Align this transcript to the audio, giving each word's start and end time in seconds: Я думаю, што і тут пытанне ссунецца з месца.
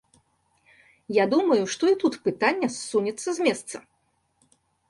Я 1.17 1.25
думаю, 1.33 1.59
што 1.75 1.83
і 1.93 1.99
тут 2.05 2.17
пытанне 2.29 2.71
ссунецца 2.77 3.29
з 3.41 3.49
месца. 3.49 3.75